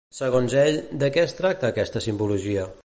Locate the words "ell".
0.61-0.79